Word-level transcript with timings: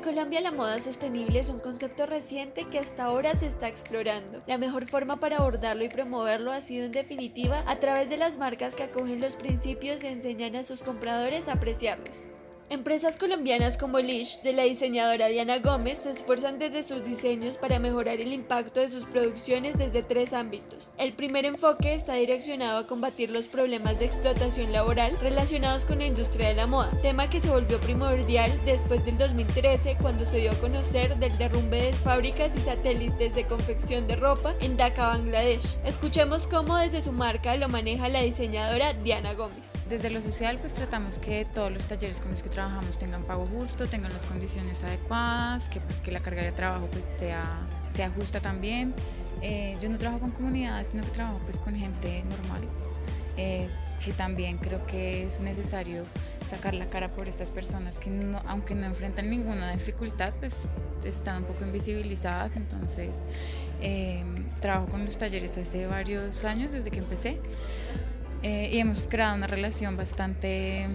Colombia 0.00 0.40
la 0.40 0.52
moda 0.52 0.80
sostenible 0.80 1.38
es 1.38 1.50
un 1.50 1.60
concepto 1.60 2.06
reciente 2.06 2.64
que 2.68 2.78
hasta 2.78 3.04
ahora 3.04 3.34
se 3.34 3.46
está 3.46 3.68
explorando. 3.68 4.42
La 4.46 4.58
mejor 4.58 4.86
forma 4.86 5.20
para 5.20 5.38
abordarlo 5.38 5.84
y 5.84 5.88
promoverlo 5.88 6.52
ha 6.52 6.60
sido 6.60 6.86
en 6.86 6.92
definitiva 6.92 7.62
a 7.66 7.78
través 7.80 8.10
de 8.10 8.16
las 8.16 8.38
marcas 8.38 8.76
que 8.76 8.84
acogen 8.84 9.20
los 9.20 9.36
principios 9.36 10.04
y 10.04 10.08
enseñan 10.08 10.56
a 10.56 10.62
sus 10.62 10.82
compradores 10.82 11.48
a 11.48 11.54
apreciarlos. 11.54 12.28
Empresas 12.68 13.16
colombianas 13.16 13.78
como 13.78 14.00
Lish 14.00 14.42
de 14.42 14.52
la 14.52 14.64
diseñadora 14.64 15.28
Diana 15.28 15.60
Gómez 15.60 16.00
se 16.02 16.10
esfuerzan 16.10 16.58
desde 16.58 16.82
sus 16.82 17.04
diseños 17.04 17.58
para 17.58 17.78
mejorar 17.78 18.20
el 18.20 18.32
impacto 18.32 18.80
de 18.80 18.88
sus 18.88 19.04
producciones 19.04 19.78
desde 19.78 20.02
tres 20.02 20.32
ámbitos. 20.32 20.90
El 20.98 21.12
primer 21.12 21.44
enfoque 21.44 21.94
está 21.94 22.14
direccionado 22.14 22.78
a 22.78 22.86
combatir 22.88 23.30
los 23.30 23.46
problemas 23.46 24.00
de 24.00 24.06
explotación 24.06 24.72
laboral 24.72 25.16
relacionados 25.20 25.86
con 25.86 26.00
la 26.00 26.06
industria 26.06 26.48
de 26.48 26.54
la 26.54 26.66
moda, 26.66 26.90
tema 27.02 27.30
que 27.30 27.38
se 27.38 27.50
volvió 27.50 27.80
primordial 27.80 28.50
después 28.64 29.04
del 29.04 29.16
2013 29.16 29.96
cuando 30.02 30.24
se 30.24 30.38
dio 30.38 30.50
a 30.50 30.58
conocer 30.58 31.18
del 31.18 31.38
derrumbe 31.38 31.80
de 31.80 31.92
fábricas 31.92 32.56
y 32.56 32.60
satélites 32.60 33.32
de 33.32 33.46
confección 33.46 34.08
de 34.08 34.16
ropa 34.16 34.56
en 34.60 34.76
Dhaka, 34.76 35.06
Bangladesh. 35.06 35.78
Escuchemos 35.84 36.48
cómo 36.48 36.76
desde 36.76 37.00
su 37.00 37.12
marca 37.12 37.56
lo 37.56 37.68
maneja 37.68 38.08
la 38.08 38.22
diseñadora 38.22 38.92
Diana 38.92 39.34
Gómez. 39.34 39.70
Desde 39.88 40.10
lo 40.10 40.20
social 40.20 40.58
pues 40.58 40.74
tratamos 40.74 41.20
que 41.20 41.44
todos 41.44 41.70
los 41.70 41.84
talleres 41.84 42.20
con 42.20 42.32
los 42.32 42.42
que 42.42 42.55
trabajamos 42.56 42.96
tengan 42.96 43.22
pago 43.24 43.44
justo, 43.44 43.86
tengan 43.86 44.14
las 44.14 44.24
condiciones 44.24 44.82
adecuadas, 44.82 45.68
que 45.68 45.78
pues 45.78 46.00
que 46.00 46.10
la 46.10 46.20
carga 46.20 46.42
de 46.42 46.52
trabajo 46.52 46.88
pues 46.90 47.04
sea, 47.18 47.60
sea 47.94 48.08
justa 48.08 48.40
también. 48.40 48.94
Eh, 49.42 49.76
yo 49.78 49.90
no 49.90 49.98
trabajo 49.98 50.22
con 50.22 50.30
comunidades, 50.30 50.88
sino 50.88 51.04
que 51.04 51.10
trabajo 51.10 51.38
pues 51.44 51.58
con 51.58 51.76
gente 51.76 52.24
normal, 52.24 52.62
eh, 53.36 53.68
que 54.02 54.14
también 54.14 54.56
creo 54.56 54.86
que 54.86 55.26
es 55.26 55.38
necesario 55.40 56.06
sacar 56.48 56.72
la 56.72 56.86
cara 56.86 57.10
por 57.10 57.28
estas 57.28 57.50
personas 57.50 57.98
que 57.98 58.08
no, 58.08 58.40
aunque 58.46 58.74
no 58.74 58.86
enfrentan 58.86 59.28
ninguna 59.28 59.72
dificultad, 59.72 60.32
pues 60.40 60.56
están 61.04 61.42
un 61.42 61.44
poco 61.44 61.62
invisibilizadas, 61.62 62.56
entonces 62.56 63.18
eh, 63.82 64.24
trabajo 64.62 64.86
con 64.88 65.04
los 65.04 65.18
talleres 65.18 65.58
hace 65.58 65.86
varios 65.86 66.42
años, 66.46 66.72
desde 66.72 66.90
que 66.90 67.00
empecé, 67.00 67.38
y 68.42 68.78
hemos 68.78 69.08
creado 69.08 69.34
una 69.34 69.48
relación 69.48 69.96
bastante 69.96 70.88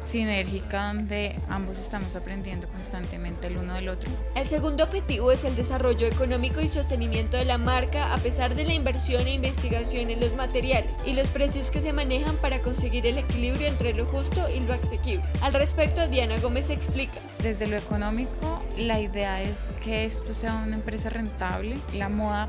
sinérgica 0.00 0.88
donde 0.88 1.34
ambos 1.48 1.78
estamos 1.78 2.14
aprendiendo 2.16 2.68
constantemente 2.68 3.48
el 3.48 3.58
uno 3.58 3.74
del 3.74 3.88
otro. 3.88 4.10
El 4.34 4.48
segundo 4.48 4.84
objetivo 4.84 5.32
es 5.32 5.44
el 5.44 5.56
desarrollo 5.56 6.06
económico 6.06 6.60
y 6.60 6.68
sostenimiento 6.68 7.36
de 7.36 7.44
la 7.44 7.58
marca 7.58 8.12
a 8.12 8.18
pesar 8.18 8.54
de 8.54 8.64
la 8.64 8.74
inversión 8.74 9.26
e 9.26 9.32
investigación 9.32 10.10
en 10.10 10.20
los 10.20 10.34
materiales 10.34 10.92
y 11.04 11.12
los 11.12 11.28
precios 11.28 11.70
que 11.70 11.82
se 11.82 11.92
manejan 11.92 12.36
para 12.36 12.60
conseguir 12.60 13.06
el 13.06 13.18
equilibrio 13.18 13.66
entre 13.66 13.94
lo 13.94 14.06
justo 14.06 14.48
y 14.48 14.60
lo 14.60 14.74
asequible. 14.74 15.24
Al 15.42 15.54
respecto, 15.54 16.06
Diana 16.08 16.38
Gómez 16.38 16.70
explica. 16.70 17.20
Desde 17.42 17.66
lo 17.66 17.76
económico, 17.76 18.62
la 18.76 19.00
idea 19.00 19.42
es 19.42 19.58
que 19.82 20.04
esto 20.04 20.34
sea 20.34 20.62
una 20.66 20.76
empresa 20.76 21.08
rentable. 21.08 21.78
La 21.94 22.08
moda 22.08 22.48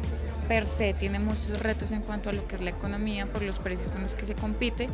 per 0.50 0.67
se 0.67 0.95
tiene 0.95 1.19
muchos 1.19 1.61
retos 1.61 1.92
en 1.92 2.02
cuanto 2.02 2.31
a 2.31 2.33
lo 2.33 2.47
que 2.47 2.55
es 2.55 2.61
la 2.61 2.72
economía 2.72 3.28
por 3.28 3.44
los 3.44 3.59
precios 3.59 3.92
con 3.92 4.02
los 4.02 4.16
que 4.16 4.25
se 4.25 4.33
compite. 4.33 4.89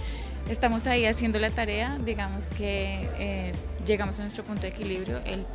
Estamos 0.50 0.86
ahí 0.86 1.06
haciendo 1.06 1.40
la 1.40 1.50
tarea, 1.50 1.98
digamos 2.04 2.46
que 2.58 3.10
eh, 3.18 3.54
llegamos 3.86 4.20
a 4.20 4.24
nuestro 4.24 4.44
punto 4.44 4.64
de 4.64 4.68
equilibrio. 4.68 5.22
El, 5.26 5.46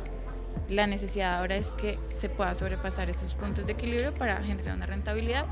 la 0.69 0.87
necesidad 0.87 1.37
ahora 1.37 1.55
es 1.55 1.67
que 1.67 1.99
se 2.19 2.29
pueda 2.29 2.55
sobrepasar 2.55 3.11
esos 3.11 3.35
puntos 3.35 3.67
de 3.67 3.73
equilibrio 3.73 4.11
para 4.11 4.41
generar 4.41 4.75
una 4.75 4.87
rentabilidad. 4.87 5.45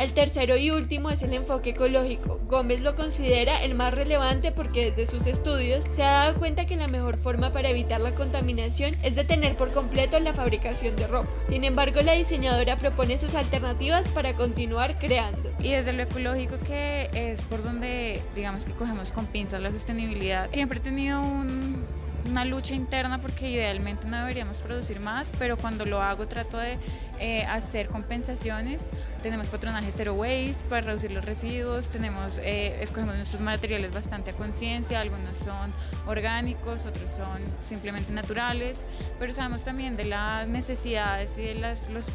El 0.00 0.14
tercero 0.14 0.56
y 0.56 0.70
último 0.70 1.10
es 1.10 1.22
el 1.22 1.34
enfoque 1.34 1.70
ecológico. 1.70 2.40
Gómez 2.48 2.80
lo 2.80 2.96
considera 2.96 3.62
el 3.62 3.74
más 3.74 3.92
relevante 3.92 4.50
porque 4.50 4.90
desde 4.90 5.06
sus 5.06 5.26
estudios 5.26 5.84
se 5.90 6.02
ha 6.02 6.10
dado 6.10 6.38
cuenta 6.38 6.64
que 6.64 6.74
la 6.74 6.88
mejor 6.88 7.18
forma 7.18 7.52
para 7.52 7.68
evitar 7.68 8.00
la 8.00 8.14
contaminación 8.14 8.96
es 9.02 9.14
detener 9.14 9.56
por 9.56 9.72
completo 9.72 10.18
la 10.18 10.32
fabricación 10.32 10.96
de 10.96 11.06
ropa. 11.06 11.28
Sin 11.48 11.64
embargo, 11.64 12.00
la 12.00 12.14
diseñadora 12.14 12.78
propone 12.78 13.18
sus 13.18 13.34
alternativas 13.34 14.10
para 14.10 14.32
continuar 14.32 14.98
creando. 14.98 15.52
Y 15.58 15.72
desde 15.72 15.92
lo 15.92 16.04
ecológico 16.04 16.56
que 16.66 17.10
es 17.12 17.42
por 17.42 17.62
donde 17.62 18.22
digamos 18.34 18.64
que 18.64 18.72
cogemos 18.72 19.12
con 19.12 19.26
pinzas 19.26 19.60
la 19.60 19.70
sostenibilidad, 19.70 20.48
siempre 20.50 20.78
he 20.78 20.82
tenido 20.82 21.20
un 21.20 21.84
una 22.28 22.44
lucha 22.44 22.74
interna 22.74 23.20
porque 23.20 23.48
idealmente 23.50 24.06
no 24.06 24.18
deberíamos 24.18 24.60
producir 24.60 25.00
más, 25.00 25.28
pero 25.38 25.56
cuando 25.56 25.84
lo 25.84 26.02
hago 26.02 26.26
trato 26.28 26.58
de 26.58 26.78
eh, 27.18 27.44
hacer 27.44 27.88
compensaciones. 27.88 28.86
Tenemos 29.22 29.48
patronaje 29.48 29.92
zero 29.94 30.14
waste 30.14 30.64
para 30.68 30.80
reducir 30.80 31.10
los 31.12 31.24
residuos, 31.24 31.90
tenemos, 31.90 32.38
eh, 32.38 32.78
escogemos 32.80 33.16
nuestros 33.16 33.42
materiales 33.42 33.92
bastante 33.92 34.30
a 34.30 34.34
conciencia, 34.34 35.00
algunos 35.00 35.36
son 35.36 35.70
orgánicos, 36.06 36.86
otros 36.86 37.10
son 37.10 37.42
simplemente 37.68 38.12
naturales, 38.12 38.78
pero 39.18 39.34
sabemos 39.34 39.62
también 39.64 39.98
de 39.98 40.06
las 40.06 40.48
necesidades 40.48 41.36
y 41.36 41.42
de 41.42 41.54
los 41.54 42.06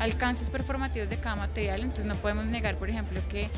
alcances 0.00 0.50
performativos 0.50 1.08
de 1.08 1.18
cada 1.18 1.36
material, 1.36 1.82
entonces 1.82 2.06
no 2.06 2.16
podemos 2.16 2.46
negar, 2.46 2.76
por 2.76 2.90
ejemplo, 2.90 3.20
que 3.28 3.48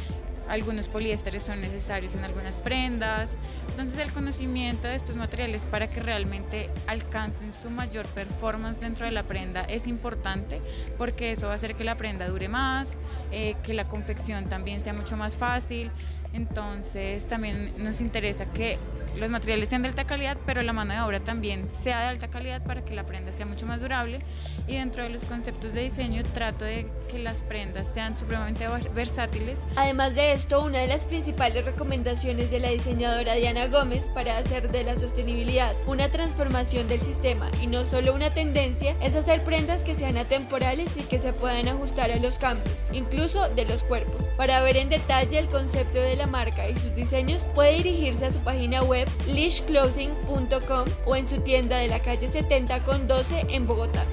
algunos 0.51 0.89
poliésteres 0.89 1.45
son 1.45 1.61
necesarios 1.61 2.15
en 2.17 2.25
algunas 2.25 2.57
prendas. 2.57 3.31
Entonces 3.71 3.99
el 4.01 4.13
conocimiento 4.13 4.89
de 4.89 4.97
estos 4.97 5.17
materiales 5.17 5.65
para 5.65 5.89
que 5.89 6.01
realmente 6.01 6.71
alcancen 6.87 7.53
su 7.63 7.71
mayor 7.71 8.07
performance 8.07 8.81
dentro 8.81 9.07
de 9.07 9.13
la 9.13 9.23
prenda 9.23 9.63
es 9.63 9.87
importante 9.87 10.61
porque 10.99 11.33
eso 11.33 11.47
va 11.47 11.53
a 11.53 11.57
hacer 11.57 11.77
que 11.77 11.85
la 11.85 11.97
prenda 11.97 12.29
dure 12.29 12.49
más, 12.49 12.99
eh, 13.31 13.55
que 13.63 13.75
la 13.75 13.87
confección 13.87 14.49
también 14.49 14.83
sea 14.83 14.93
mucho 14.93 15.17
más 15.17 15.37
fácil. 15.37 15.93
Entonces 16.33 17.27
también 17.27 17.73
nos 17.79 18.01
interesa 18.01 18.47
que 18.47 18.79
los 19.17 19.31
materiales 19.31 19.69
sean 19.69 19.83
de 19.83 19.89
alta 19.89 20.07
calidad, 20.07 20.37
pero 20.47 20.63
la 20.63 20.73
mano 20.73 20.95
de 20.95 21.01
obra 21.01 21.21
también 21.21 21.69
sea 21.71 22.01
de 22.01 22.07
alta 22.07 22.29
calidad 22.29 22.63
para 22.63 22.85
que 22.85 22.95
la 22.95 23.05
prenda 23.05 23.33
sea 23.33 23.47
mucho 23.47 23.67
más 23.67 23.81
durable. 23.81 24.21
Y 24.67 24.75
dentro 24.77 25.03
de 25.03 25.09
los 25.09 25.25
conceptos 25.25 25.73
de 25.73 25.83
diseño 25.83 26.23
trato 26.35 26.65
de 26.65 26.87
que 27.11 27.19
las 27.19 27.43
prendas 27.43 27.89
sean 27.93 28.17
supremamente 28.17 28.67
versátiles. 28.95 29.61
Además 29.77 30.15
de 30.15 30.33
esto, 30.33 30.63
una 30.63 30.79
de 30.79 30.87
las 30.87 31.07
principales 31.07 31.65
recomendaciones 31.65 32.51
de 32.51 32.61
la 32.61 32.71
diseñadora 32.71 33.35
Diana 33.35 33.67
Gómez 33.67 34.11
para 34.15 34.39
hacer 34.39 34.71
de 34.71 34.85
la 34.85 34.97
sostenibilidad 34.97 35.75
una 35.87 36.09
transformación 36.09 36.89
del 36.89 37.01
sistema 37.01 37.51
y 37.61 37.67
no 37.67 37.85
solo 37.85 38.15
una 38.15 38.31
tendencia 38.31 38.95
es 39.03 39.17
hacer 39.17 39.43
prendas 39.45 39.83
que 39.83 39.95
sean 39.95 40.17
atemporales 40.17 40.97
y 40.97 41.03
que 41.03 41.19
se 41.19 41.33
puedan 41.33 41.69
ajustar 41.69 42.11
a 42.11 42.17
los 42.17 42.39
cambios, 42.39 42.77
incluso 42.93 43.49
de 43.49 43.65
los 43.65 43.83
cuerpos. 43.83 44.27
Para 44.37 44.61
ver 44.63 44.77
en 44.77 44.89
detalle 44.89 45.39
el 45.39 45.49
concepto 45.49 45.99
de 45.99 46.17
la 46.17 46.27
marca 46.27 46.69
y 46.69 46.77
sus 46.77 46.95
diseños, 46.95 47.47
puede 47.55 47.77
dirigirse 47.77 48.27
a 48.27 48.33
su 48.33 48.41
página 48.41 48.83
web 49.01 49.09
lishclothing.com 49.27 50.85
o 51.07 51.17
en 51.17 51.27
su 51.27 51.41
tienda 51.41 51.79
de 51.79 51.89
la 51.89 52.01
calle 52.01 52.29
70 52.29 52.85
con 52.85 53.07
12 53.07 53.47
en 53.49 53.67
Bogotá. 53.67 54.05